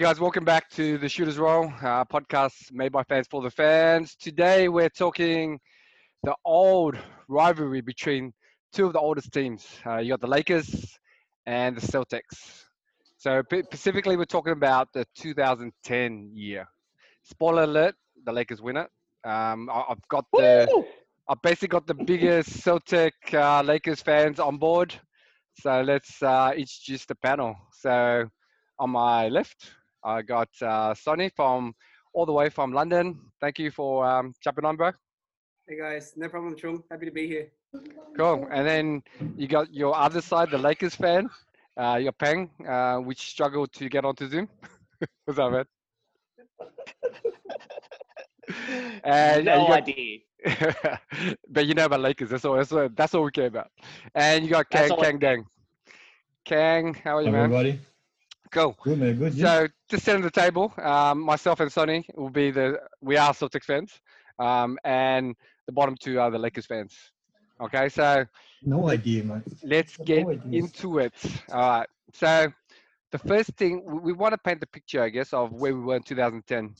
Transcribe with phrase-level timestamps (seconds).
[0.00, 4.14] guys, welcome back to the Shooters Roll uh, podcast made by fans for the fans.
[4.14, 5.58] Today we're talking
[6.22, 8.32] the old rivalry between
[8.72, 9.66] two of the oldest teams.
[9.84, 10.96] Uh, you got the Lakers
[11.46, 12.62] and the Celtics.
[13.16, 16.64] So specifically, we're talking about the 2010 year.
[17.24, 18.88] Spoiler alert: the Lakers win it.
[19.24, 20.84] Um, I've got the, Woo!
[21.28, 24.94] I've basically got the biggest Celtic uh, Lakers fans on board.
[25.60, 27.56] So let's uh, introduce the panel.
[27.72, 28.28] So
[28.78, 29.72] on my left,
[30.08, 31.74] I got uh, Sonny from
[32.14, 33.20] all the way from London.
[33.40, 34.92] Thank you for um, jumping on, bro.
[35.68, 36.82] Hey guys, no problem, Chung.
[36.90, 37.48] Happy to be here.
[38.16, 38.48] Cool.
[38.50, 39.02] And then
[39.36, 41.28] you got your other side, the Lakers fan,
[41.76, 44.48] uh, your Peng, uh, which struggled to get onto Zoom.
[45.26, 45.64] What's that, man?
[49.04, 50.20] and, no got, idea.
[51.50, 52.30] but you know about Lakers.
[52.30, 52.56] That's all.
[52.56, 52.88] That's all.
[52.96, 53.68] That's all we care about.
[54.14, 55.44] And you got Kang Kang Dang.
[56.46, 57.44] Kang, how are you, man?
[57.52, 57.78] Everybody.
[58.50, 58.76] Cool.
[58.82, 59.34] Good man, good.
[59.34, 59.46] Yeah.
[59.46, 63.32] So just sitting at the table, um, myself and Sonny will be the we are
[63.32, 64.00] Celtics fans,
[64.38, 65.34] um, and
[65.66, 66.94] the bottom two are the Lakers fans.
[67.60, 68.24] Okay, so
[68.62, 69.42] no idea, man.
[69.62, 71.14] Let's get no into it.
[71.52, 71.88] All right.
[72.12, 72.52] So
[73.10, 75.96] the first thing we want to paint the picture, I guess, of where we were
[75.96, 76.74] in 2010.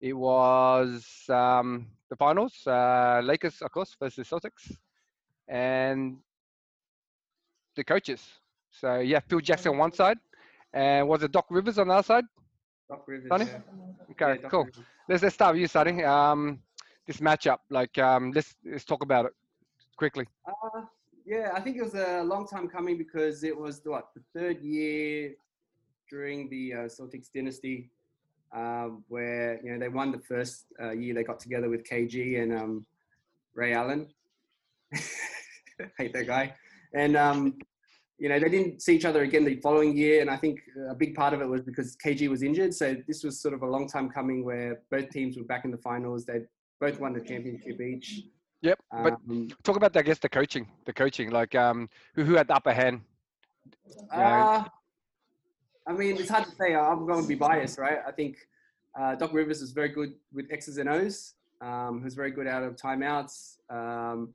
[0.00, 4.76] It was um, the finals, uh, Lakers, of course, versus Celtics,
[5.48, 6.18] and
[7.76, 8.22] the coaches.
[8.70, 10.18] So yeah, Phil Jackson on one side,
[10.76, 12.24] and was it Doc Rivers on the other side?
[12.88, 13.28] Doc Rivers.
[13.28, 13.46] Sonny?
[13.46, 14.10] Yeah.
[14.10, 14.68] Okay, yeah, cool.
[15.08, 16.04] Let's let's start with you, Sonny.
[16.04, 16.60] Um,
[17.06, 19.32] this matchup, like, um, let's let's talk about it
[19.96, 20.26] quickly.
[20.46, 20.82] Uh,
[21.24, 24.60] yeah, I think it was a long time coming because it was what the third
[24.60, 25.34] year
[26.10, 27.90] during the uh, Celtics dynasty,
[28.54, 32.42] um, where you know they won the first uh, year they got together with KG
[32.42, 32.86] and um,
[33.54, 34.08] Ray Allen.
[35.98, 36.54] Hate that guy.
[36.94, 37.58] And um,
[38.18, 40.20] you know, they didn't see each other again the following year.
[40.20, 42.74] And I think a big part of it was because KG was injured.
[42.74, 45.70] So this was sort of a long time coming where both teams were back in
[45.70, 46.24] the finals.
[46.24, 46.40] They
[46.80, 48.22] both won the championship each.
[48.62, 48.78] Yep.
[48.90, 52.48] But um, talk about, I guess, the coaching, the coaching, like um, who, who had
[52.48, 53.02] the upper hand?
[54.10, 54.64] Uh,
[55.86, 56.74] I mean, it's hard to say.
[56.74, 57.98] I'm going to be biased, right?
[58.06, 58.38] I think
[58.98, 61.34] uh, Doc Rivers is very good with X's and O's.
[61.60, 63.56] Um, who's very good out of timeouts.
[63.70, 64.34] Um,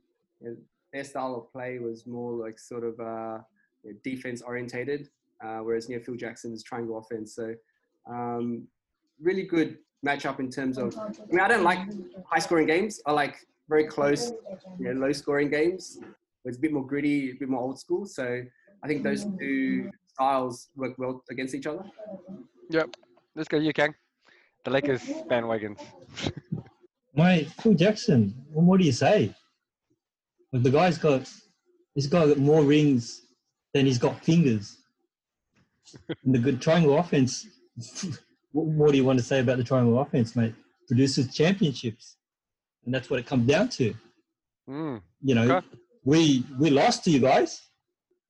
[0.92, 3.38] their style of play was more like sort of uh,
[3.82, 5.08] you know, defense orientated,
[5.44, 7.34] uh, whereas you know, Phil Jackson is triangle offense.
[7.34, 7.54] So
[8.10, 8.66] um,
[9.20, 10.96] really good matchup in terms of.
[10.98, 11.80] I mean, I don't like
[12.26, 13.00] high scoring games.
[13.06, 13.36] I like
[13.68, 14.32] very close,
[14.78, 15.98] you know, low scoring games.
[16.44, 18.04] It's a bit more gritty, a bit more old school.
[18.04, 18.42] So
[18.82, 21.84] I think those two styles work well against each other.
[22.70, 22.96] Yep.
[23.34, 23.94] Let's go, you, Kang.
[24.64, 25.80] The Lakers bandwagons.
[27.14, 28.34] My Phil Jackson.
[28.52, 29.34] What do you say?
[30.52, 31.30] The guy's got,
[31.94, 33.21] he's got more rings
[33.72, 34.78] then he's got fingers.
[36.24, 37.46] and the good triangle offense.
[38.52, 40.54] what more do you want to say about the triangle offense, mate?
[40.86, 42.16] Produces championships,
[42.84, 43.94] and that's what it comes down to.
[44.68, 45.00] Mm.
[45.22, 45.66] You know, okay.
[46.04, 47.62] we we lost to you guys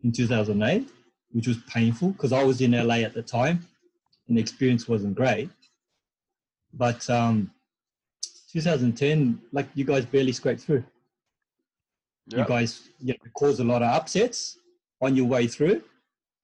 [0.04, 0.88] in 2008,
[1.32, 3.66] which was painful because I was in LA at the time,
[4.28, 5.50] and the experience wasn't great.
[6.74, 7.50] But um,
[8.52, 10.84] 2010, like you guys barely scraped through.
[12.28, 12.38] Yep.
[12.38, 14.58] You guys you know, caused a lot of upsets
[15.02, 15.82] on your way through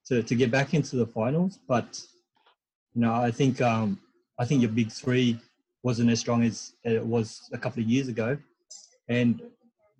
[0.06, 1.60] to, to get back into the finals.
[1.66, 2.02] But
[2.94, 4.00] you know, I think um,
[4.38, 5.38] I think your big three
[5.82, 8.36] wasn't as strong as it was a couple of years ago,
[9.08, 9.40] and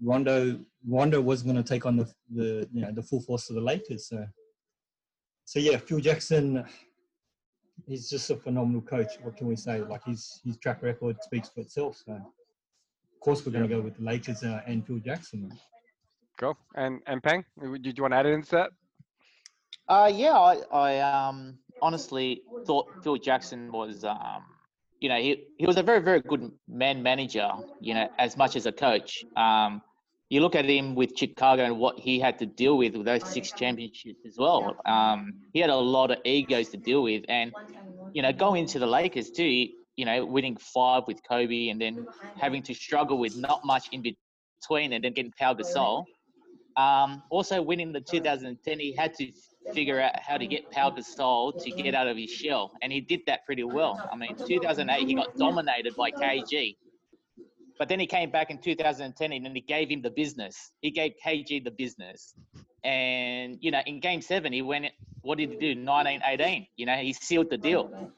[0.02, 3.56] Rondo Rondo was going to take on the the you know the full force of
[3.56, 4.08] the Lakers.
[4.08, 4.26] So
[5.44, 6.64] so yeah, Phil Jackson.
[7.86, 9.12] He's just a phenomenal coach.
[9.22, 9.80] What can we say?
[9.80, 12.02] Like his his track record speaks for itself.
[12.04, 15.52] So, of course, we're going to go with the Lakers uh, and Phil Jackson.
[16.38, 16.56] Cool.
[16.74, 17.44] And and Peng,
[17.82, 18.70] did you want to add it into that?
[19.88, 24.44] Uh, yeah, I, I um honestly thought Phil Jackson was um
[25.00, 27.50] you know he he was a very very good man manager
[27.80, 29.82] you know as much as a coach um
[30.30, 33.32] you look at him with Chicago and what he had to deal with with those
[33.32, 37.52] six championships as well um he had a lot of egos to deal with and
[38.12, 42.06] you know going into the Lakers too you know winning five with Kobe and then
[42.36, 46.06] having to struggle with not much in between and then getting Pau Gasol
[46.78, 49.32] um, also, winning the 2010, he had to
[49.74, 53.00] figure out how to get Pau Gasol to get out of his shell, and he
[53.00, 54.00] did that pretty well.
[54.12, 56.76] I mean, 2008 he got dominated by KG,
[57.80, 60.70] but then he came back in 2010 and then he gave him the business.
[60.80, 62.32] He gave KG the business,
[62.84, 64.86] and you know, in Game Seven he went.
[65.22, 65.80] What did he do?
[65.80, 66.68] 1918.
[66.76, 68.12] You know, he sealed the deal.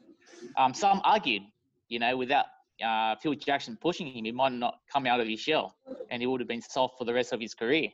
[0.58, 1.42] Um, some argued,
[1.88, 2.44] you know, without
[2.84, 5.74] uh, Phil Jackson pushing him, he might not come out of his shell,
[6.10, 7.88] and he would have been soft for the rest of his career.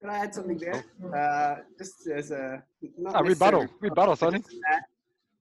[0.00, 0.84] Can I add something there?
[1.14, 2.62] Uh, just as a
[2.98, 4.42] not rebuttal, rebuttal, Sonny.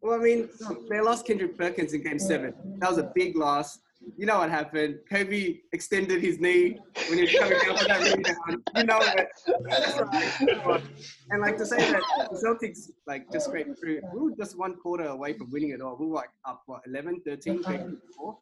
[0.01, 0.49] Well, I mean,
[0.89, 2.53] they lost Kendrick Perkins in Game Seven.
[2.79, 3.79] That was a big loss.
[4.17, 4.99] You know what happened?
[5.09, 6.79] Kobe extended his knee
[7.09, 8.63] when he was coming down for that rebound.
[8.75, 10.65] You know it.
[10.65, 10.83] Right.
[11.31, 12.01] And like to say that
[12.31, 14.01] the Celtics like just scraped through.
[14.13, 15.97] We were just one quarter away from winning it all.
[15.99, 17.83] We were like up what 11, 13, maybe
[18.15, 18.37] four.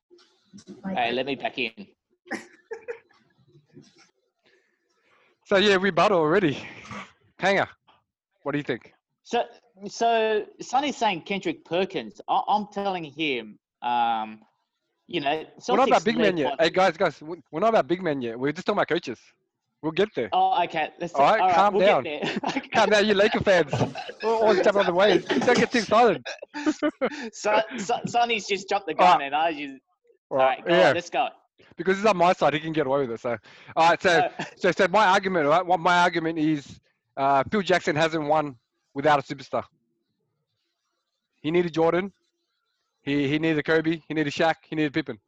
[0.95, 1.71] Hey, let me back in.
[5.47, 6.61] So yeah, we battle already.
[7.39, 7.69] Hanger,
[8.43, 8.93] what do you think?
[9.23, 9.45] So,
[9.87, 12.19] so Sonny's saying Kendrick Perkins.
[12.27, 14.41] I, I'm telling him, um,
[15.07, 16.55] you know, We're not about big men yet.
[16.59, 18.37] Hey guys, guys, we- we're not about big men yet.
[18.37, 19.19] We're just talking about coaches.
[19.81, 20.27] We'll get there.
[20.33, 20.89] Oh, okay.
[20.99, 22.03] Let's All right, calm we'll down.
[22.03, 22.39] Get there.
[22.49, 22.67] Okay.
[22.67, 23.71] Calm down, you Laker fans.
[24.21, 25.25] We're always jumping on the wave.
[25.29, 26.25] Don't get too excited.
[27.31, 29.25] so, so, Sonny's just jumped the gun, right.
[29.27, 29.81] and I just.
[30.29, 31.29] All All right, go yeah, on, let's go.
[31.75, 33.19] Because he's on my side, he can get away with it.
[33.21, 33.37] So,
[33.75, 34.01] all right.
[34.01, 35.65] So, so, so my argument, right?
[35.65, 36.79] What my argument is,
[37.15, 38.55] uh, Phil Jackson hasn't won
[38.93, 39.63] without a superstar.
[41.41, 42.11] He needed Jordan.
[43.01, 44.01] He he needed Kobe.
[44.07, 44.55] He needed Shaq.
[44.69, 45.19] He needed Pippen.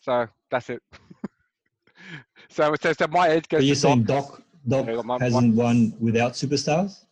[0.00, 0.82] So that's it.
[2.48, 4.42] so, so, so my edge goes But you're to saying Doc.
[4.66, 7.04] Doc Doc my- hasn't won without superstars?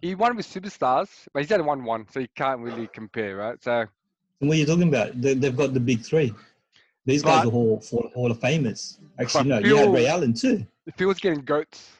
[0.00, 3.62] He won with superstars, but he's had one one, so you can't really compare, right?
[3.62, 3.86] So
[4.40, 5.20] And what are you talking about?
[5.20, 6.34] They, they've got the big three.
[7.04, 7.82] These guys But- are Hall,
[8.14, 8.98] Hall, of Famers.
[9.18, 10.66] Actually, no, But you had Ray Allen too.
[10.96, 11.90] Phil's getting goats.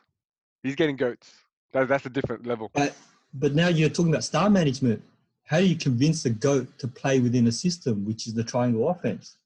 [0.62, 1.32] He's getting goats.
[1.72, 2.70] That, that's a different level.
[2.74, 2.94] But
[3.34, 5.02] but now you're talking about star management.
[5.44, 8.88] How do you convince a goat to play within a system which is the triangle
[8.88, 9.36] offense?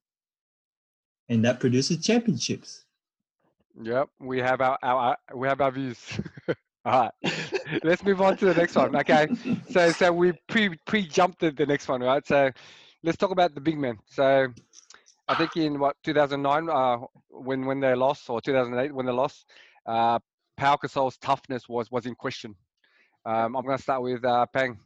[1.29, 2.85] And that produces championships.
[3.81, 5.99] Yep, we have our, our, our we have our views.
[6.85, 8.95] All right, let's move on to the next one.
[8.95, 9.27] Okay,
[9.71, 12.25] so so we pre pre jumped the, the next one, right?
[12.27, 12.51] So
[13.03, 13.99] let's talk about the big men.
[14.07, 14.49] So
[15.29, 16.99] I think in what 2009, uh,
[17.31, 19.47] when when they lost, or 2008 when they lost,
[19.87, 20.19] uh,
[20.57, 22.55] Pau Gasol's toughness was was in question.
[23.25, 24.79] Um, I'm going to start with uh, Pang.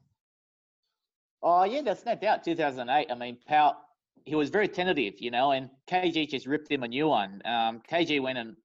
[1.42, 2.44] Oh yeah, there's no doubt.
[2.44, 3.06] 2008.
[3.10, 3.76] I mean, Powell,
[4.24, 7.42] he was very tentative, you know, and KG just ripped him a new one.
[7.44, 8.56] Um, KG went and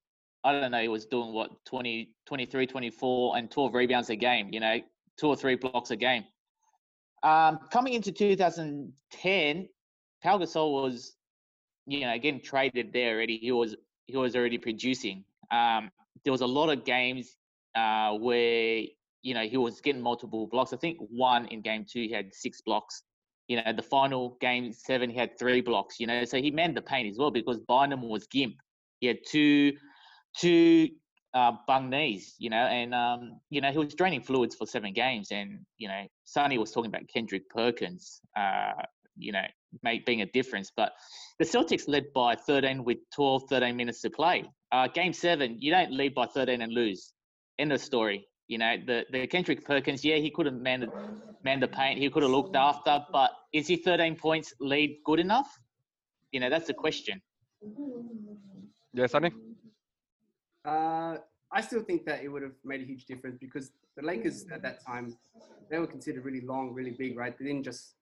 [0.45, 4.49] I don't know, he was doing what 20, 23, 24, and 12 rebounds a game.
[4.51, 4.79] You know,
[5.17, 6.23] two or three blocks a game.
[7.23, 9.69] Um, coming into 2010,
[10.21, 11.15] Pau Gasol was,
[11.87, 13.37] you know, getting traded there already.
[13.37, 15.23] He was he was already producing.
[15.51, 15.89] Um,
[16.23, 17.37] there was a lot of games
[17.75, 18.83] uh, where
[19.25, 20.71] you know, he was getting multiple blocks.
[20.71, 23.01] I think one in game two, he had six blocks.
[23.47, 25.99] You know, the final game seven, he had three blocks.
[25.99, 28.53] You know, so he manned the paint as well because Bynum was gimp.
[28.99, 29.73] He had two,
[30.37, 30.89] two
[31.33, 32.35] uh, bung knees.
[32.37, 35.31] You know, and um, you know he was draining fluids for seven games.
[35.31, 38.21] And you know, Sonny was talking about Kendrick Perkins.
[38.37, 38.73] Uh,
[39.17, 39.45] you know,
[39.83, 40.71] make, being a difference.
[40.75, 40.93] But
[41.39, 44.43] the Celtics led by 13 with 12, 13 minutes to play.
[44.71, 47.13] Uh, game seven, you don't lead by 13 and lose.
[47.59, 48.27] End of story.
[48.47, 50.87] You know, the, the Kendrick Perkins, yeah, he could have manned,
[51.43, 51.99] manned the paint.
[51.99, 55.47] He could have looked after, but is he 13 points lead good enough?
[56.31, 57.21] You know, that's the question.
[58.93, 59.31] Yeah, Sonny.
[60.63, 61.17] Uh,
[61.51, 64.61] I still think that it would have made a huge difference because the Lakers at
[64.63, 65.15] that time
[65.69, 67.37] they were considered really long, really big, right?
[67.37, 67.95] They didn't just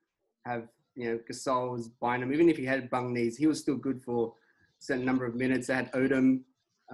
[0.45, 2.33] have you know Gasol was buying Bynum.
[2.33, 5.35] Even if he had bung knees, he was still good for a certain number of
[5.35, 5.67] minutes.
[5.67, 6.41] They had Odom.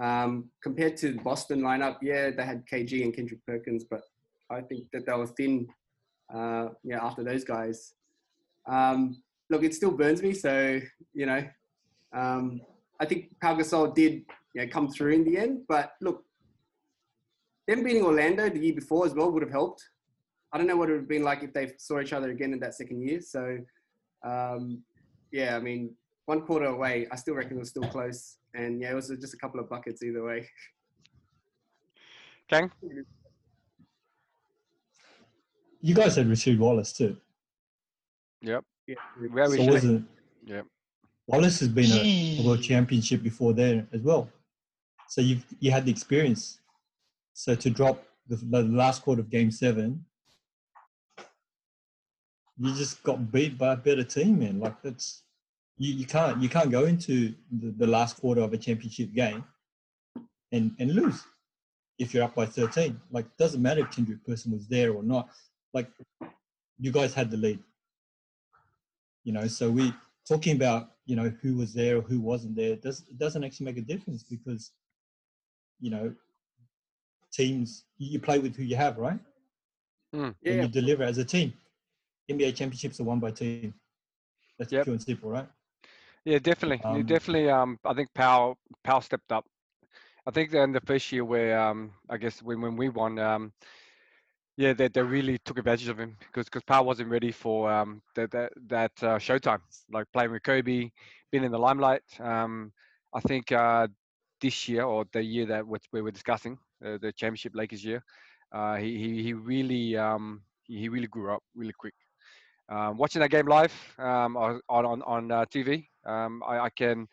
[0.00, 4.02] Um, compared to the Boston lineup, yeah, they had KG and Kendrick Perkins, but
[4.48, 5.68] I think that they were thin.
[6.32, 7.94] Uh, yeah, after those guys.
[8.68, 9.20] Um,
[9.50, 10.32] look, it still burns me.
[10.32, 10.80] So
[11.12, 11.44] you know,
[12.12, 12.60] um,
[13.00, 14.24] I think Pau Gasol did
[14.54, 15.62] you know, come through in the end.
[15.68, 16.24] But look,
[17.66, 19.82] them beating Orlando the year before as well would have helped.
[20.52, 22.52] I don't know what it would have been like if they saw each other again
[22.52, 23.20] in that second year.
[23.20, 23.58] So,
[24.22, 24.82] um,
[25.32, 25.94] yeah, I mean,
[26.26, 28.36] one quarter away, I still reckon it was still close.
[28.54, 30.48] And yeah, it was just a couple of buckets either way.
[32.48, 32.70] Kang.
[35.80, 37.16] You guys had Rasheed Wallace too.
[38.42, 38.64] Yep.
[38.86, 38.94] Yeah.
[39.30, 40.08] Where So wasn't
[40.46, 40.66] Yep.
[41.26, 44.28] Wallace has been a, a world championship before there as well.
[45.08, 46.58] So you you had the experience.
[47.34, 50.04] So to drop the, the last quarter of Game Seven,
[52.60, 54.60] you just got beat by a better team, man.
[54.60, 55.22] Like that's
[55.78, 59.44] you, you can't you can't go into the, the last quarter of a championship game
[60.52, 61.24] and and lose
[61.98, 63.00] if you're up by 13.
[63.10, 65.30] Like doesn't matter if Kendrick Perkins was there or not.
[65.72, 65.88] Like
[66.78, 67.60] you guys had the lead.
[69.24, 69.92] You know, so we
[70.28, 73.66] talking about you know who was there or who wasn't there does it doesn't actually
[73.66, 74.70] make a difference because
[75.80, 76.14] you know
[77.32, 79.18] teams you you play with who you have right
[80.12, 80.24] Hmm.
[80.24, 80.62] and Yeah.
[80.62, 81.52] you deliver as a team
[82.30, 83.74] nba championships are won by team
[84.58, 84.88] that's Yep.
[84.88, 85.48] pure and simple right
[86.24, 86.84] Yeah, definitely.
[86.84, 87.48] Um, definitely.
[87.50, 89.44] Um, I think Powell Powell stepped up.
[90.26, 93.52] I think in the first year where um, I guess when when we won, um,
[94.56, 98.02] yeah, they, they really took advantage of him because because Powell wasn't ready for um,
[98.14, 99.60] that that, that uh, showtime,
[99.90, 100.90] like playing with Kobe,
[101.30, 102.02] being in the limelight.
[102.20, 102.72] Um,
[103.14, 103.88] I think uh,
[104.40, 108.02] this year or the year that we were discussing, uh, the championship Lakers year,
[108.52, 111.94] uh, he, he he really um, he really grew up really quick.
[112.70, 117.06] Um, watching that game live um, on on on uh, TV, um, I, I, can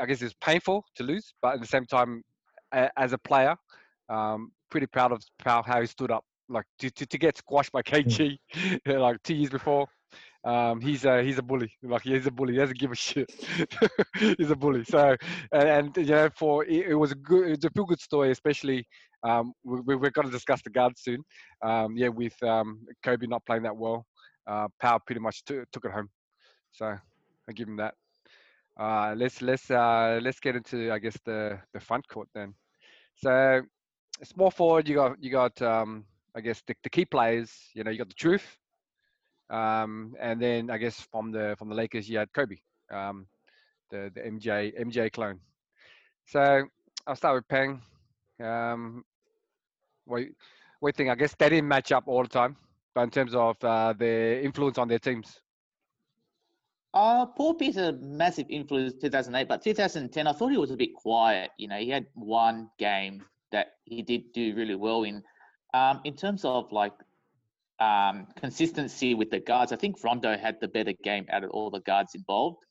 [0.00, 2.22] I guess it's painful to lose, but at the same time,
[2.72, 3.54] as a player,
[4.08, 7.82] um, pretty proud of how he stood up like to, to, to get squashed by
[7.82, 8.36] KG
[8.86, 9.86] like two years before.
[10.44, 11.72] Um, he's a he's a bully.
[11.82, 12.52] Like he's a bully.
[12.54, 13.30] He doesn't give a shit.
[14.18, 14.84] he's a bully.
[14.84, 15.16] So
[15.52, 18.30] and, and you know for it, it, was a good it's a feel good story,
[18.30, 18.86] especially
[19.22, 21.22] um, we, we're going to discuss the guards soon.
[21.62, 24.04] Um, yeah, with um, Kobe not playing that well,
[24.46, 26.08] uh, Powell pretty much t- took it home.
[26.72, 27.94] So I give him that.
[28.78, 32.54] Uh, let's let's uh, let's get into I guess the the front court then.
[33.16, 33.62] So
[34.22, 36.04] small forward, you got you got um,
[36.36, 38.56] I guess the, the key players, you know, you got the truth,
[39.50, 42.56] um, and then I guess from the from the Lakers, you had Kobe,
[42.90, 43.26] um,
[43.90, 45.40] the the MJ MJ clone.
[46.26, 46.64] So
[47.06, 47.80] I'll start with Peng.
[48.42, 49.04] Um,
[50.04, 50.22] what
[50.80, 51.10] what do you think?
[51.10, 52.56] I guess they didn't match up all the time,
[52.96, 55.40] in terms of uh, their influence on their teams.
[56.94, 60.94] Uh, Paul Pierce a massive influence 2008, but 2010 I thought he was a bit
[60.94, 61.50] quiet.
[61.58, 65.22] You know, he had one game that he did do really well in.
[65.74, 66.92] Um, in terms of like
[67.80, 71.68] um, consistency with the guards, I think Rondo had the better game out of all
[71.68, 72.64] the guards involved.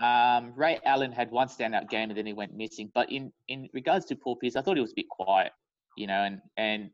[0.00, 2.90] Um, Ray Allen had one standout game and then he went missing.
[2.92, 5.52] But in, in regards to Paul Pierce, I thought he was a bit quiet,
[5.96, 6.90] you know, and, and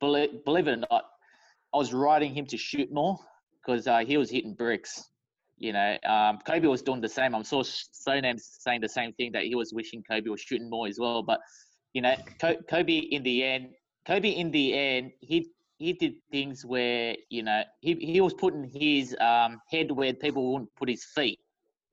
[0.00, 1.04] believe, believe it or not,
[1.74, 3.18] I was riding him to shoot more
[3.60, 5.02] because uh, he was hitting bricks.
[5.56, 7.34] You know, um, Kobe was doing the same.
[7.34, 10.86] I'm saw Sonam saying the same thing that he was wishing Kobe was shooting more
[10.86, 11.22] as well.
[11.22, 11.40] But
[11.92, 13.70] you know, Kobe in the end,
[14.06, 18.70] Kobe in the end, he he did things where you know he he was putting
[18.72, 21.38] his um, head where people wouldn't put his feet.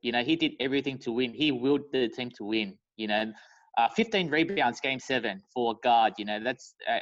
[0.02, 1.34] You know, he did everything to win.
[1.34, 2.78] He willed the team to win.
[2.98, 3.32] You know,
[3.78, 6.14] uh, 15 rebounds, game seven for a guard.
[6.18, 7.00] You know, that's uh,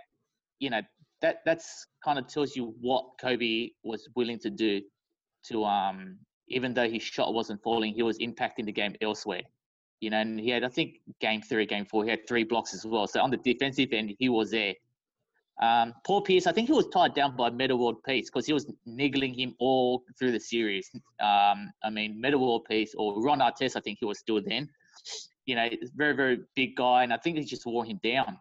[0.59, 0.81] you know
[1.21, 4.81] that that's kind of tells you what Kobe was willing to do
[5.47, 9.41] to um even though his shot wasn't falling, he was impacting the game elsewhere.
[10.01, 12.73] You know, and he had I think game three, game four, he had three blocks
[12.73, 13.07] as well.
[13.07, 14.73] So on the defensive end, he was there.
[15.61, 18.53] Um, Paul Pierce, I think he was tied down by Metta World Peace because he
[18.53, 20.89] was niggling him all through the series.
[21.19, 24.69] Um, I mean, Metta World Peace or Ron Artest, I think he was still then.
[25.45, 28.37] You know, very, very big guy, and I think he just wore him down.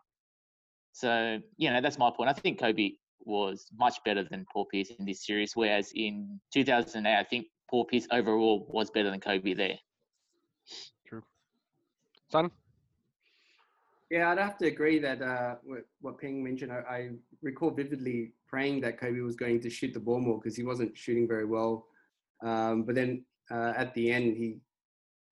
[0.99, 2.29] So, you know, that's my point.
[2.29, 7.17] I think Kobe was much better than Paul Pierce in this series, whereas in 2008,
[7.17, 9.79] I think Paul Pierce overall was better than Kobe there.
[11.07, 11.23] True.
[12.33, 12.51] Son?
[14.11, 15.55] Yeah, I'd have to agree that uh,
[16.01, 16.73] what Ping mentioned.
[16.73, 17.11] I, I,
[17.43, 20.99] recall vividly praying that Kobe was going to shoot the ball more because he wasn't
[20.99, 21.87] shooting very well.
[22.43, 24.59] Um, but then uh, at the end, he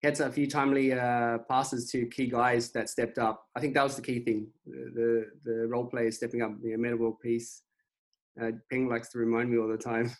[0.02, 3.46] had a few timely uh, passes to key guys that stepped up.
[3.54, 4.48] I think that was the key thing.
[4.66, 7.62] The the, the role players stepping up, the Metta World Peace.
[8.40, 10.10] Uh, Peng likes to remind me all the time.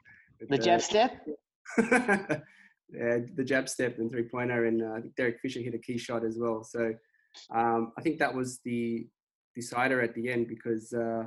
[0.48, 1.26] the jab step.
[1.78, 5.78] yeah, the jab step and three pointer, and uh, I think Derek Fisher hit a
[5.78, 6.62] key shot as well.
[6.62, 6.94] So
[7.50, 9.06] um, I think that was the
[9.54, 11.24] decider at the end because uh,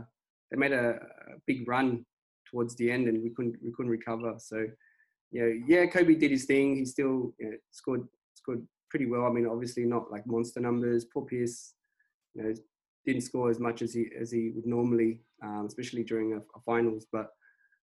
[0.52, 2.06] they made a, a, big run
[2.50, 4.36] towards the end and we couldn't we couldn't recover.
[4.38, 4.68] So
[5.36, 6.78] yeah, yeah, Kobe did his thing.
[6.78, 9.26] He still you know, scored scored pretty well.
[9.26, 11.04] I mean, obviously not like monster numbers.
[11.04, 11.74] Paul Pierce,
[12.34, 12.54] you know,
[13.06, 16.62] didn't score as much as he as he would normally, um, especially during a, a
[16.66, 17.08] finals.
[17.12, 17.32] But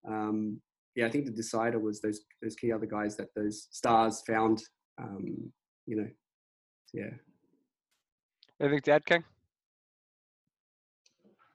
[0.05, 0.59] um,
[0.93, 4.61] yeah, I think the decider was those those key other guys that those stars found.
[5.01, 5.49] Um,
[5.85, 6.09] you know,
[6.93, 7.11] yeah.
[8.59, 9.23] Anything to add, King?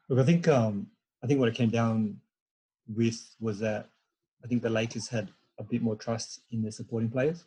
[0.08, 0.86] Look, I think um,
[1.22, 2.16] I think what it came down
[2.88, 3.90] with was that
[4.42, 7.44] I think the Lakers had a bit more trust in their supporting players.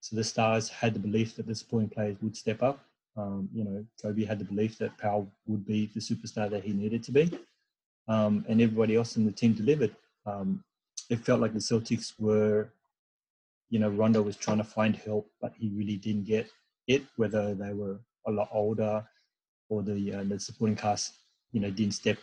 [0.00, 2.84] So the Stars had the belief that the supporting players would step up.
[3.16, 6.72] Um, you know, Kobe had the belief that Powell would be the superstar that he
[6.72, 7.38] needed to be,
[8.08, 9.94] um, and everybody else in the team delivered.
[10.26, 10.64] Um,
[11.10, 12.68] it felt like the Celtics were,
[13.70, 16.50] you know, Rondo was trying to find help, but he really didn't get
[16.88, 17.04] it.
[17.16, 19.06] Whether they were a lot older,
[19.68, 21.14] or the uh, the supporting cast,
[21.52, 22.18] you know, didn't step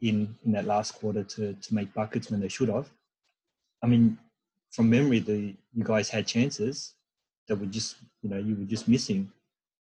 [0.00, 2.90] in in that last quarter to to make buckets when they should have.
[3.84, 4.16] I mean,
[4.70, 6.94] from memory, the you guys had chances
[7.46, 9.30] that were just you know you were just missing,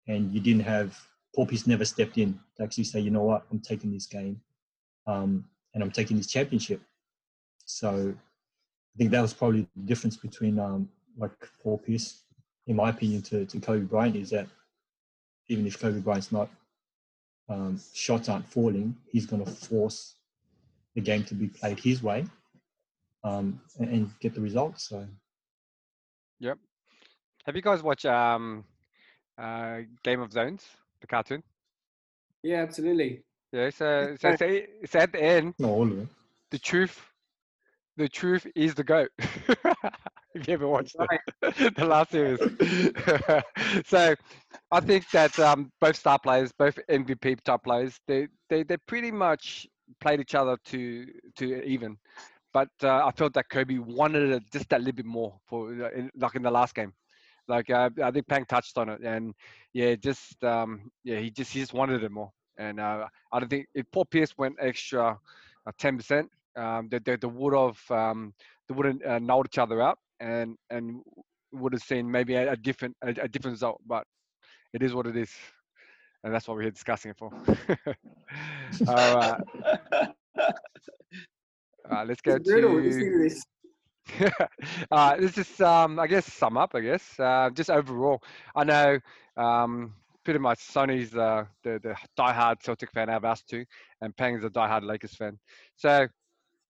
[0.08, 1.00] and you didn't have.
[1.48, 4.40] Pierce never stepped in to actually say, you know what, I'm taking this game,
[5.08, 6.80] um, and I'm taking this championship.
[7.66, 11.32] So I think that was probably the difference between um, like
[11.64, 12.22] Paul Pierce,
[12.68, 14.48] in my opinion, to, to Kobe Bryant is that
[15.48, 16.50] even if Kobe Bryant's not
[17.50, 20.14] um, shots aren't falling, he's going to force
[20.94, 22.26] the game to be played his way
[23.24, 24.90] um, and, and get the results.
[24.90, 25.06] So
[26.40, 26.58] yep.
[27.46, 28.64] Have you guys watched um,
[29.38, 30.64] uh, Game of Zones,
[31.02, 31.44] the cartoon?
[32.42, 33.24] Yeah, absolutely.
[33.52, 36.08] Yeah, so, so, so, so at the end, not all of it.
[36.52, 37.00] the truth,
[37.98, 39.10] the truth is the goat.
[39.20, 42.40] if you ever watched it, the last series.
[43.86, 44.16] so,
[44.72, 49.12] I think that um, both star players, both MVP type players, they they they pretty
[49.12, 49.68] much
[50.02, 51.06] played each other to
[51.38, 51.98] to even.
[52.54, 55.90] But uh, I felt that Kobe wanted it just that little bit more for uh,
[56.16, 56.94] like in the last game.
[57.48, 59.34] Like uh, I think Pang touched on it, and
[59.74, 62.32] yeah, just um, yeah, he just he just wanted it more.
[62.58, 65.18] And uh, I don't think if Paul Pierce went extra
[65.68, 68.34] uh, ten percent, um, they, they, they would have um,
[68.68, 71.02] they wouldn't uh, knocked each other out, and and
[71.52, 73.82] would have seen maybe a, a different a, a different result.
[73.86, 74.06] But
[74.74, 75.32] it is what it is,
[76.24, 77.32] and that's what we're here discussing it for.
[78.88, 79.42] All right,
[81.90, 82.44] Right let's go to.
[82.44, 83.30] to
[84.92, 86.76] uh, this is, um, I guess, sum up.
[86.76, 88.22] I guess, uh, just overall.
[88.56, 89.00] I know,
[89.38, 93.66] um, pretty much Sonny's uh, the the diehard Celtic fan out of us two,
[94.02, 95.40] and Pang's a diehard Lakers fan.
[95.76, 96.08] So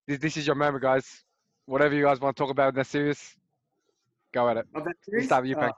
[0.07, 1.23] this, this is your moment, guys.
[1.65, 3.35] Whatever you guys want to talk about in the series,
[4.33, 4.67] go at it.
[4.73, 5.25] That series?
[5.25, 5.71] start with you, Uh, Pang.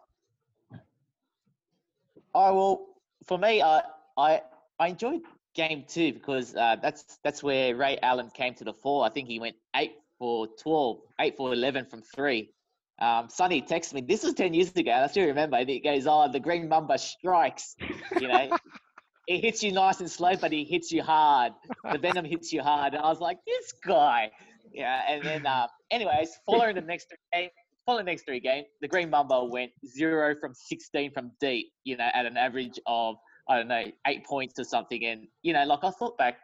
[2.34, 2.88] Oh well,
[3.26, 3.82] for me, I
[4.18, 4.42] I
[4.80, 5.22] I enjoyed
[5.56, 9.06] game two because uh, that's that's where Ray Allen came to the fore.
[9.06, 12.52] I think he went eight for 12, 8 for eleven from three.
[13.00, 14.02] Um, Sonny texted me.
[14.02, 14.92] This was ten years ago.
[14.92, 15.58] I still remember.
[15.66, 17.76] He goes, "Oh, the Green Mamba strikes."
[18.20, 18.58] You know,
[19.28, 21.54] it hits you nice and slow, but he hits you hard.
[21.92, 24.32] The Venom hits you hard, and I was like, "This guy."
[24.72, 27.50] Yeah, and then, uh, anyways, following the next three game,
[27.86, 31.68] following the next three game, the Green Mamba went zero from sixteen from deep.
[31.84, 35.06] You know, at an average of I don't know eight points or something.
[35.06, 36.38] And you know, like I thought back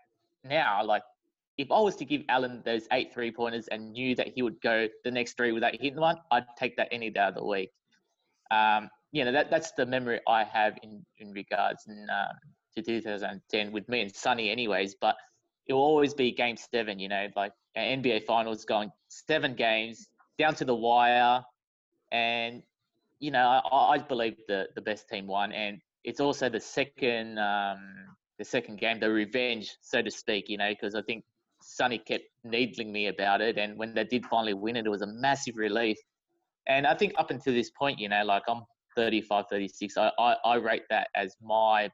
[0.43, 1.03] now, like
[1.57, 4.59] if I was to give Allen those eight three pointers and knew that he would
[4.61, 7.71] go the next three without hitting one, I'd take that any day of the week.
[8.51, 12.35] Um, you know, that that's the memory I have in in regards in, um,
[12.75, 14.95] to 2010 with me and Sonny, anyways.
[14.95, 15.15] But
[15.67, 16.99] it will always be Game Seven.
[16.99, 21.43] You know, like NBA Finals going seven games down to the wire,
[22.11, 22.63] and
[23.19, 27.37] you know, I, I believe the the best team won, and it's also the second
[27.37, 27.79] um,
[28.37, 30.49] the second game, the revenge, so to speak.
[30.49, 31.23] You know, because I think
[31.61, 35.01] Sonny kept needling me about it, and when they did finally win it, it was
[35.01, 35.97] a massive relief.
[36.67, 38.63] And I think up until this point, you know, like I'm
[38.95, 41.89] 35, 36, I, I, I rate that as my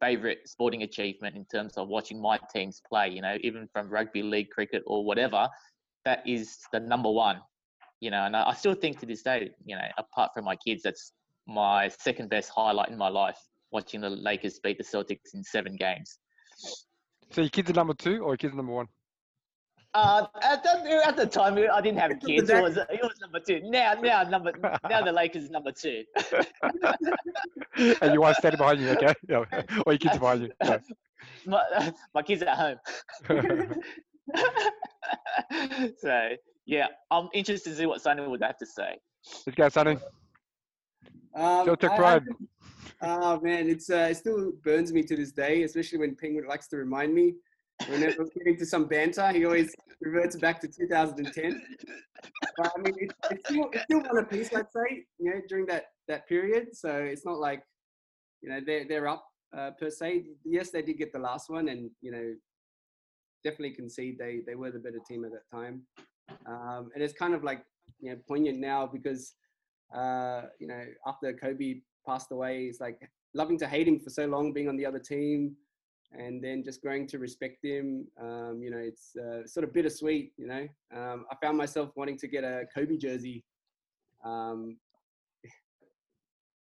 [0.00, 3.08] favorite sporting achievement in terms of watching my teams play.
[3.08, 5.48] You know, even from rugby league, cricket, or whatever,
[6.04, 7.40] that is the number one.
[8.00, 10.56] You know, and I, I still think to this day, you know, apart from my
[10.56, 11.12] kids, that's
[11.46, 13.38] my second best highlight in my life.
[13.70, 16.18] Watching the Lakers beat the Celtics in seven games.
[17.30, 18.86] So your kids are number two or your kids are number one?
[19.94, 22.50] Uh, at, the, at the time, I didn't have kids.
[22.50, 23.60] It was, it was number two.
[23.64, 24.52] Now, now, number
[24.88, 26.04] now the Lakers is number two.
[27.74, 29.14] and you want standing behind you, okay?
[29.28, 29.44] Yeah.
[29.86, 30.52] Or your kids are behind you.
[30.62, 30.78] Yeah.
[31.46, 32.78] my, my kids are at home.
[35.98, 36.28] so
[36.66, 38.98] yeah, I'm interested to see what Sonny would have to say.
[39.46, 39.98] Let's go, Sonny.
[41.34, 42.24] Um, Celtic pride.
[43.02, 46.68] Oh man, it's uh, it still burns me to this day, especially when Penguin likes
[46.68, 47.34] to remind me.
[47.88, 51.62] Whenever we get into some banter, he always reverts back to 2010.
[52.56, 55.04] But I mean, it's, it's still it's still one apiece, I'd say.
[55.18, 57.62] You know, during that that period, so it's not like
[58.40, 60.24] you know they're they're up uh, per se.
[60.44, 62.34] Yes, they did get the last one, and you know
[63.44, 65.82] definitely concede they they were the better team at that time.
[66.46, 67.62] Um, and it's kind of like
[68.00, 69.34] you know poignant now because
[69.94, 73.00] uh, you know after Kobe passed away, it's like
[73.34, 75.56] loving to hate him for so long, being on the other team,
[76.12, 78.06] and then just growing to respect him.
[78.20, 80.32] Um, you know, it's uh, sort of bittersweet.
[80.36, 83.44] You know, um, I found myself wanting to get a Kobe jersey.
[84.24, 84.78] Um,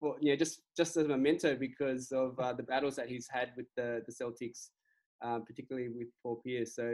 [0.00, 3.52] well, yeah, just just as a memento because of uh, the battles that he's had
[3.56, 4.68] with the the Celtics,
[5.22, 6.74] um, particularly with Paul Pierce.
[6.74, 6.90] So,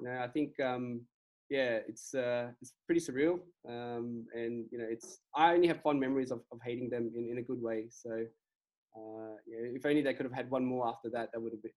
[0.00, 1.02] you know, I think um,
[1.50, 6.00] yeah, it's uh, it's pretty surreal, um, and you know, it's I only have fond
[6.00, 7.86] memories of, of hating them in, in a good way.
[7.90, 8.10] So,
[8.96, 11.62] uh, yeah, if only they could have had one more after that, that would have
[11.62, 11.72] been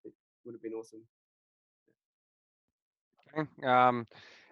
[0.45, 1.01] would have been awesome.
[3.63, 4.07] Um,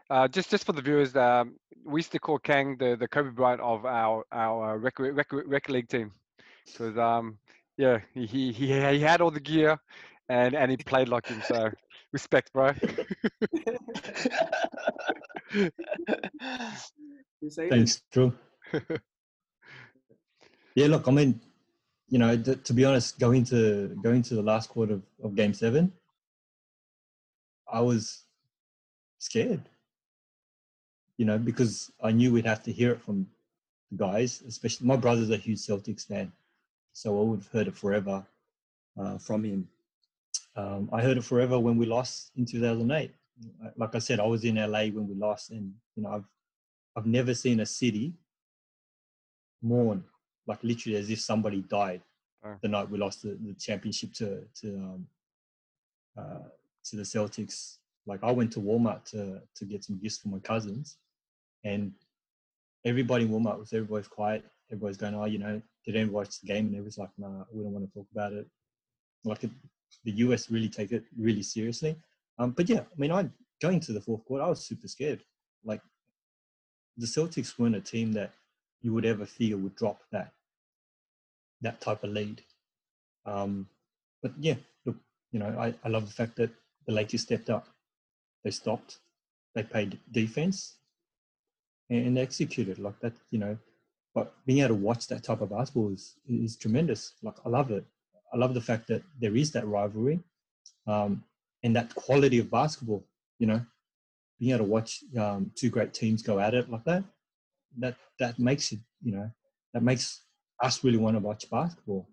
[0.10, 1.56] uh, just just for the viewers, um,
[1.86, 5.70] we used to call Kang the, the Kobe Bryant of our our rec, rec, rec
[5.70, 6.14] league team
[6.66, 7.38] because um,
[7.78, 9.78] yeah he he he had all the gear
[10.30, 11.42] and and he played like him.
[11.42, 11.70] So
[12.12, 12.74] respect, bro.
[17.70, 18.34] Thanks, Drew.
[20.76, 21.40] yeah, look, I mean,
[22.10, 25.36] you know, th- to be honest, going to going to the last quarter of, of
[25.36, 25.92] Game Seven,
[27.72, 28.24] I was
[29.20, 29.62] scared.
[31.18, 33.28] You know, because I knew we'd have to hear it from
[33.92, 36.32] the guys, especially my brother's a huge Celtics fan,
[36.94, 38.26] so I would have heard it forever
[38.98, 39.68] uh, from him.
[40.60, 43.12] Um, I heard it forever when we lost in 2008.
[43.78, 46.28] Like I said, I was in LA when we lost, and you know, I've
[46.96, 48.14] I've never seen a city
[49.62, 50.04] mourn
[50.48, 52.02] like literally as if somebody died
[52.42, 52.56] Oh.
[52.62, 54.28] the night we lost the, the championship to
[54.62, 55.08] to um,
[56.18, 56.48] uh,
[56.86, 57.80] to the Celtics.
[58.06, 60.98] Like I went to Walmart to to get some gifts for my cousins,
[61.66, 61.92] and
[62.86, 64.46] everybody in Walmart was everybody's quiet.
[64.72, 66.68] Everybody's going, oh, you know, did anyone watch the game?
[66.68, 68.48] And everyone's like, nah, we don't want to talk about it.
[69.26, 69.52] Like it,
[70.04, 71.96] the US really take it really seriously.
[72.38, 73.30] Um, but yeah, I mean, I
[73.62, 75.24] going to the fourth quarter, I was super scared.
[75.64, 75.82] Like
[76.98, 78.34] the Celtics weren't a team that
[78.82, 80.32] you would ever feel would drop that
[81.62, 82.42] that type of lead.
[83.26, 83.68] Um,
[84.22, 84.96] but yeah, look,
[85.32, 86.52] you know, I, I love the fact that
[86.86, 87.68] the Lakers stepped up.
[88.44, 89.00] They stopped,
[89.54, 90.78] they played defense,
[91.90, 93.14] and, and executed like that.
[93.32, 93.58] You know,
[94.16, 97.14] but being able to watch that type of basketball is is tremendous.
[97.22, 97.86] Like I love it.
[98.34, 100.20] I love the fact that there is that rivalry,
[100.88, 101.24] um,
[101.64, 103.04] and that quality of basketball.
[103.40, 103.62] You know,
[104.40, 107.04] being able to watch um, two great teams go at it like that,
[107.78, 108.80] that that makes it.
[109.04, 109.32] You know,
[109.74, 110.22] that makes
[110.62, 112.08] us really want to watch basketball.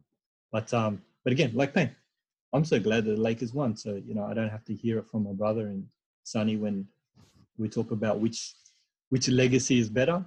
[0.52, 1.94] But um, but again, like Payne,
[2.52, 3.76] I'm so glad that the Lakers won.
[3.76, 5.87] So you know, I don't have to hear it from my brother and
[6.22, 6.87] Sonny when
[7.59, 8.55] we talk about which
[9.11, 10.24] which legacy is better,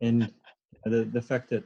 [0.00, 0.30] and
[0.84, 1.64] the the fact that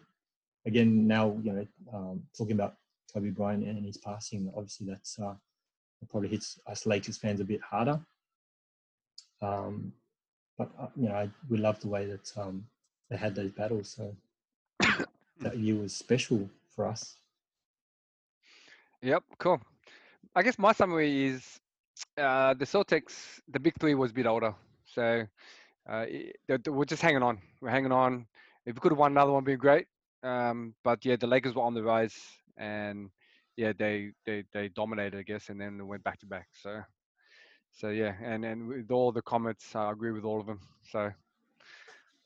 [0.67, 2.77] again now you know um, talking about
[3.13, 5.35] Kobe Bryant and his passing, obviously that's uh,
[6.09, 8.01] probably hits us Lakers fans a bit harder.
[9.41, 9.93] Um,
[10.57, 12.67] but uh, you know, I, we love the way that um,
[13.11, 13.89] they had those battles.
[13.97, 14.15] So
[15.41, 17.17] that year was special for us.
[19.03, 19.61] Yep, cool.
[20.35, 21.61] I guess my summary is
[22.17, 24.55] uh, the Celtics, the big three was a bit older.
[24.87, 25.27] So
[25.89, 27.39] uh, i- they- they- we're just hanging on.
[27.61, 28.27] We're hanging on.
[28.67, 29.87] If we could have won another one, it'd be great.
[30.23, 32.17] Um, but yeah, the Lakers were on the rise,
[32.59, 33.11] and
[33.57, 36.49] yeah, they they they dominated, I guess, and then they went back to back.
[36.53, 36.81] So
[37.73, 40.61] so yeah, and and with all the comments, I agree with all of them.
[40.91, 41.11] So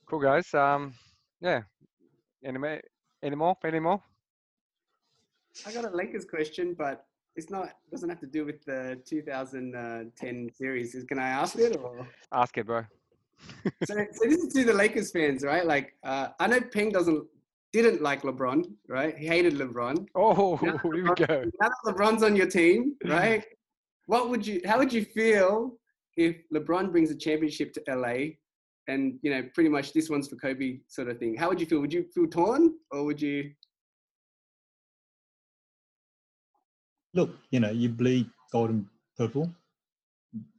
[0.07, 0.53] cool, guys.
[0.55, 0.95] Um,
[1.41, 1.63] yeah.
[2.45, 2.59] Any
[3.23, 3.57] any more?
[3.65, 4.03] Any more?
[5.67, 10.51] I got a Lakers question, but it's not doesn't have to do with the 2010
[10.55, 11.05] series.
[11.09, 12.07] Can I ask it or?
[12.33, 12.85] Ask it, bro.
[13.85, 15.67] so, so this is to the Lakers fans, right?
[15.67, 17.25] Like, uh, I know Peng doesn't
[17.73, 19.17] didn't like LeBron, right?
[19.17, 20.07] He hated LeBron.
[20.15, 21.51] Oh, Yeah, here we go.
[21.61, 23.45] Now that LeBron's on your team, right?
[24.07, 24.61] what would you?
[24.67, 25.77] How would you feel
[26.17, 28.35] if LeBron brings a championship to LA,
[28.89, 31.37] and you know, pretty much this one's for Kobe, sort of thing?
[31.37, 31.81] How would you feel?
[31.81, 33.53] Would you feel torn, or would you?
[37.15, 39.51] Look, you know, you bleed gold and purple.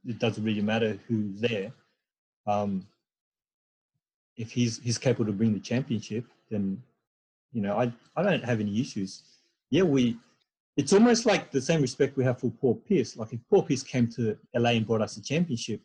[0.06, 1.72] It doesn't really matter who's there.
[2.46, 2.86] Um,
[4.36, 6.82] if he's he's capable to bring the championship, then
[7.54, 9.22] you know I I don't have any issues.
[9.70, 10.18] Yeah, we.
[10.76, 13.16] It's almost like the same respect we have for Paul Pierce.
[13.16, 15.80] Like if Paul Pierce came to LA and brought us a championship,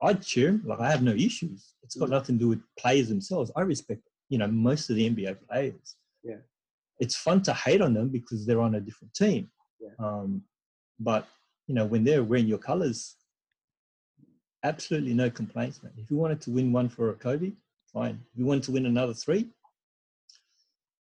[0.00, 0.62] I'd cheer him.
[0.64, 1.74] Like I have no issues.
[1.82, 3.50] It's got nothing to do with players themselves.
[3.56, 5.96] I respect you know most of the NBA players.
[6.22, 6.36] Yeah.
[7.00, 9.50] It's fun to hate on them because they're on a different team.
[9.80, 9.90] Yeah.
[9.98, 10.42] Um,
[11.00, 11.26] but
[11.66, 13.16] you know when they're wearing your colors,
[14.62, 15.92] absolutely no complaints, man.
[15.96, 17.52] If you wanted to win one for a Kobe,
[17.92, 18.20] fine.
[18.32, 19.48] If you wanted to win another three,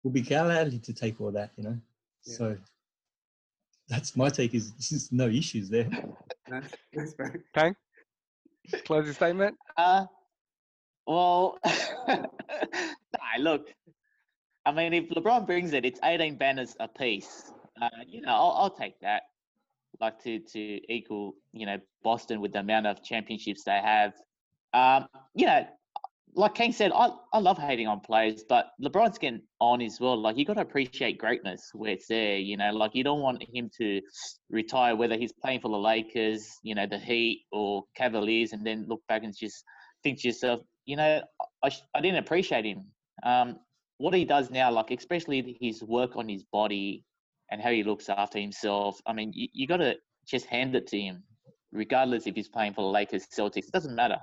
[0.02, 1.78] we'll be glad to take all that, you know.
[2.24, 2.34] Yeah.
[2.34, 2.56] So
[3.88, 4.54] that's my take.
[4.54, 5.88] Is there's no issues there.
[6.50, 6.62] No,
[6.94, 7.40] that's very.
[7.54, 7.76] Pang?
[8.86, 9.54] Closing statement?
[9.76, 10.06] Uh,
[11.06, 11.58] well,
[12.08, 12.24] nah,
[13.38, 13.68] look,
[14.64, 17.52] I mean, if LeBron brings it, it's 18 banners a piece.
[17.80, 19.24] Uh, you know, I'll, I'll take that.
[20.00, 24.14] Like to to equal, you know, Boston with the amount of championships they have.
[24.72, 25.66] Um, you know,
[26.38, 30.16] like King said, I, I love hating on players, but LeBron's getting on as well.
[30.16, 32.36] Like you got to appreciate greatness where it's there.
[32.36, 34.00] You know, like you don't want him to
[34.48, 38.86] retire, whether he's playing for the Lakers, you know, the Heat or Cavaliers, and then
[38.86, 39.64] look back and just
[40.04, 41.20] think to yourself, you know,
[41.64, 42.84] I, I didn't appreciate him.
[43.24, 43.58] Um,
[43.96, 47.04] what he does now, like especially his work on his body
[47.50, 49.00] and how he looks after himself.
[49.08, 51.24] I mean, you, you got to just hand it to him,
[51.72, 53.66] regardless if he's playing for the Lakers, Celtics.
[53.66, 54.18] It doesn't matter.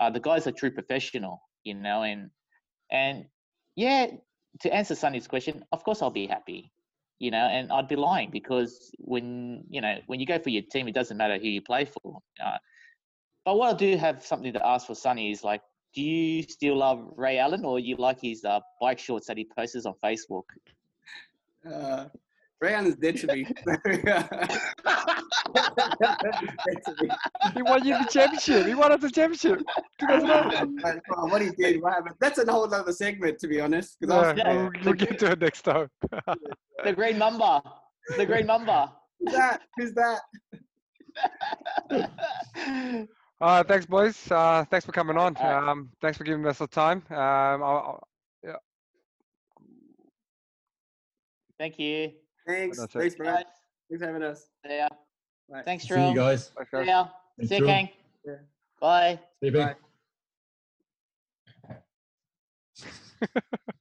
[0.00, 2.30] Uh, the guy's a true professional, you know, and
[2.90, 3.26] and
[3.74, 4.06] yeah,
[4.60, 6.72] to answer Sonny's question, of course I'll be happy,
[7.18, 10.62] you know, and I'd be lying because when you know when you go for your
[10.62, 12.20] team, it doesn't matter who you play for.
[12.42, 12.56] Uh,
[13.44, 15.60] but what I do have something to ask for Sonny is like,
[15.94, 19.48] do you still love Ray Allen or you like his uh, bike shorts that he
[19.56, 20.44] posts on Facebook?
[21.68, 22.06] Uh,
[22.60, 23.46] Ray Allen's dead to me.
[27.54, 28.66] He won you the championship.
[28.66, 29.60] He won us the championship.
[30.00, 30.76] 2009.
[30.82, 32.14] Right, well, what he did, what happened?
[32.20, 33.98] That's a whole other segment, to be honest.
[34.00, 35.88] 'cause I was- Yeah, we'll, we'll get to it next time.
[36.84, 37.62] The Green Mamba.
[38.16, 38.92] The Green Mamba.
[39.20, 39.62] Who's that?
[39.76, 40.20] Who's that?
[43.38, 44.30] Uh, thanks, boys.
[44.30, 45.36] Uh, thanks for coming on.
[45.36, 45.68] All right.
[45.70, 47.02] Um, thanks for giving us the time.
[47.10, 48.02] Um, I'll,
[51.58, 52.12] Thank you.
[52.46, 52.78] Thanks.
[52.86, 53.26] Thanks, bro.
[53.26, 53.44] Guys,
[53.90, 54.46] Thanks for having us.
[54.66, 54.88] see ya.
[55.48, 55.64] Right.
[55.64, 56.50] Thanks, See you guys.
[56.58, 57.08] I'll, See ya.
[57.36, 57.68] Thanks, See you, Drew.
[57.68, 57.88] King.
[58.24, 58.34] Yeah.
[58.80, 59.20] Bye.
[59.40, 59.62] Sleeping.
[59.62, 59.76] Bye.